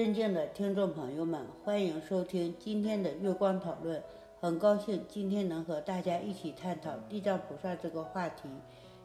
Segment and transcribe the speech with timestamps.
[0.00, 4.02] 尊敬的听众朋友们，欢迎收听今天的月光讨论。
[4.40, 8.48] 很高兴今天能和大家一起探讨地藏菩萨这个话题。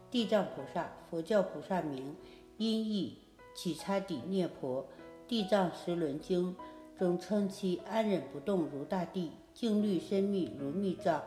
[0.10, 2.16] 地藏菩萨，佛教菩萨名，
[2.56, 3.18] 音译
[3.54, 4.84] 起叉底涅婆，
[5.28, 6.56] 《地藏十轮经》
[6.98, 11.22] 中称其安忍不动如大地，静虑深密如密藏，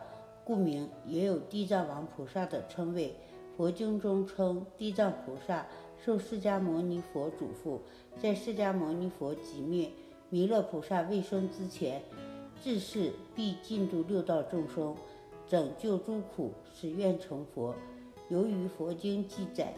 [0.45, 0.89] 故名。
[1.05, 3.15] 也有地藏王菩萨的称谓。
[3.59, 5.67] 佛经中称地藏菩萨
[6.01, 7.81] 受释迦牟尼佛嘱咐，
[8.23, 9.91] 在释迦牟尼佛即灭、
[10.31, 12.01] 弥勒菩萨未生之前，
[12.63, 14.95] 自是必尽度六道众生，
[15.49, 17.75] 拯救诸苦，使愿成佛。
[18.29, 19.75] 由于佛经记载，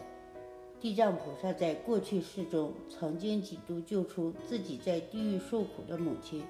[0.79, 6.43] 地藏菩萨在过去世中曾经几度救出自己在地狱受苦的母亲，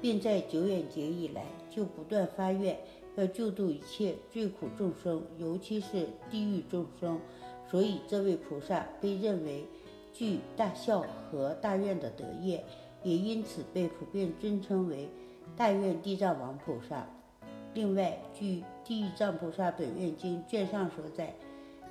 [0.00, 2.80] 并在久远劫以来就不断发愿。
[3.18, 7.20] 要救度一切罪苦众生，尤其是地狱众生，
[7.68, 9.64] 所以这位菩萨被认为
[10.12, 12.64] 具大孝和大愿的德业，
[13.02, 15.08] 也因此被普遍尊称为
[15.56, 17.04] 大愿地藏王菩萨。
[17.74, 21.34] 另外，据《地藏菩萨本愿经》卷上所载，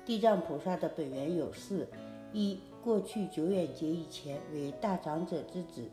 [0.06, 1.86] 地藏菩萨的本源有四：
[2.32, 5.84] 一、过去久远劫以前为大长者之子，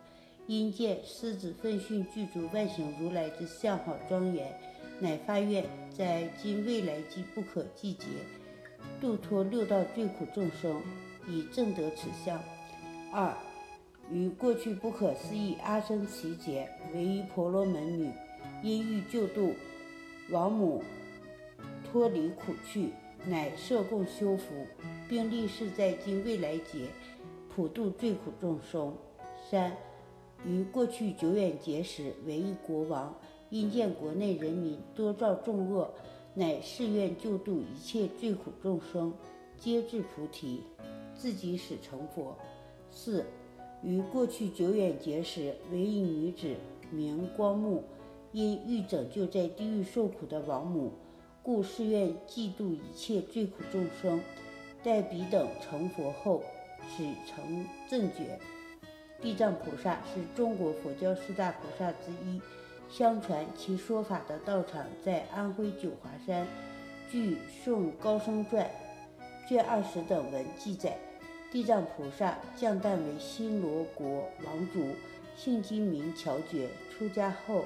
[0.47, 4.57] 因见狮子奋迅具足万行如来之相好庄严。
[4.99, 8.05] 乃发愿在今未来及不可计劫，
[9.01, 10.81] 度脱六道罪苦众生，
[11.27, 12.39] 以正得此相。
[13.11, 13.35] 二，
[14.09, 18.11] 于过去不可思议阿僧祇劫，为一婆罗门女，
[18.63, 19.53] 因欲救度
[20.29, 20.81] 王母
[21.83, 22.91] 脱离苦趣，
[23.25, 24.65] 乃设供修福，
[25.09, 26.87] 并立誓在今未来劫
[27.53, 28.95] 普度罪苦众生。
[29.49, 29.75] 三，
[30.45, 33.13] 于过去久远劫时，为一国王。
[33.49, 35.93] 因见国内人民多造众恶，
[36.33, 39.13] 乃誓愿救度一切罪苦众生，
[39.57, 40.61] 皆至菩提，
[41.13, 42.35] 自己使成佛。
[42.89, 43.25] 四，
[43.83, 46.55] 于过去久远劫时，为一女子，
[46.91, 47.83] 名光目，
[48.31, 50.91] 因欲拯救在地狱受苦的王母，
[51.43, 54.19] 故誓愿济度一切罪苦众生。
[54.83, 56.43] 待彼等成佛后，
[56.89, 58.39] 使成正觉。
[59.21, 62.39] 地藏菩萨是中国佛教四大菩萨之一。
[62.89, 66.47] 相传其说法的道场在安徽九华山。
[67.09, 68.69] 据《宋高僧传》
[69.49, 70.97] 卷二十等文记载，
[71.51, 74.79] 地藏菩萨降诞为新罗国王族，
[75.35, 76.69] 姓金名乔觉。
[76.91, 77.63] 出家后，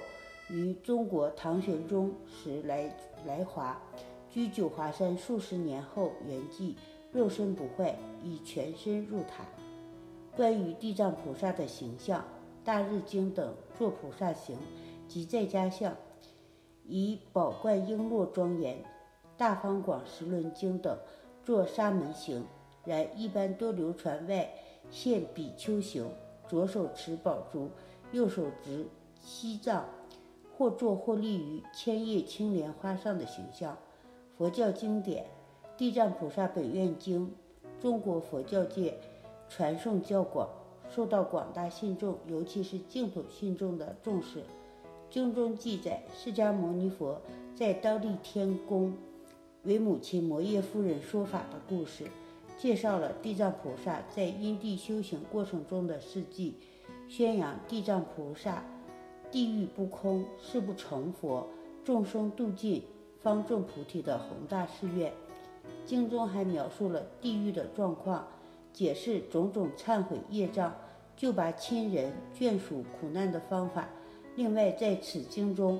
[0.49, 2.91] 于中国唐玄宗时来
[3.25, 3.79] 来华，
[4.29, 6.75] 居九华山数十年后圆寂，
[7.11, 9.45] 肉身不坏，已全身入塔。
[10.35, 12.21] 关于地藏菩萨的形象，
[12.63, 14.57] 《大日经》等作菩萨行。
[15.09, 15.97] 即在家相，
[16.85, 18.75] 以宝冠璎珞庄严；
[19.35, 20.95] 大方广十轮经等
[21.43, 22.45] 作沙门行，
[22.85, 24.47] 然一般多流传外
[24.91, 26.07] 现比丘行，
[26.47, 27.71] 左手持宝珠，
[28.11, 28.85] 右手执
[29.19, 29.83] 西藏，
[30.55, 33.75] 或坐或立于千叶青莲花上的形象。
[34.37, 35.25] 佛教经典
[35.75, 37.27] 《地藏菩萨本愿经》，
[37.81, 38.99] 中国佛教界
[39.49, 40.47] 传颂较广，
[40.87, 44.43] 受到广大信众，尤其是净土信众的重视。
[45.09, 47.19] 经中记载，释迦牟尼佛
[47.55, 48.93] 在当地天宫
[49.63, 52.05] 为母亲摩耶夫人说法的故事，
[52.57, 56.57] 介绍了地藏菩萨在因地修行过程中的事迹，
[57.07, 58.63] 宣扬地藏菩萨
[59.31, 61.47] 地狱不空誓不成佛，
[61.83, 62.83] 众生度尽
[63.19, 65.11] 方证菩提的宏大誓愿。
[65.85, 68.27] 经中还描述了地狱的状况，
[68.71, 70.75] 解释种种忏悔业障、
[71.17, 73.89] 救拔亲人眷属苦难的方法。
[74.39, 75.77] 另外，在此经中，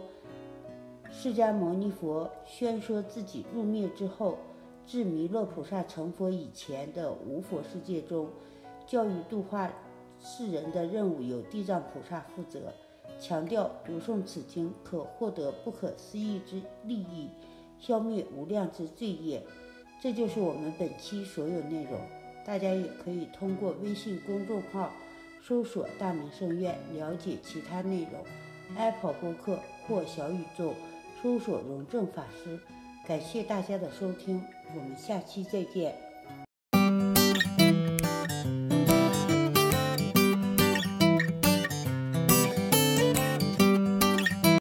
[1.09, 4.38] 释迦牟尼佛宣说自己入灭之后，
[4.86, 8.30] 至弥勒菩萨成佛以前的无佛世界中，
[8.86, 9.72] 教育度化
[10.20, 12.74] 世人的任务由地藏菩萨负责，
[13.18, 17.30] 强调读诵此经可获得不可思议之利益，
[17.79, 19.41] 消灭无量之罪业。
[20.02, 21.97] 这就是我们本期所有内容。
[22.46, 24.91] 大家也可以通过微信公众号
[25.41, 28.22] 搜索“大明圣院”了解其他内容。
[28.78, 30.74] Apple 播客或小宇宙
[31.22, 32.60] 搜索“荣正法师”，
[33.08, 34.44] 感谢大家的收听，
[34.76, 36.09] 我们下期再见。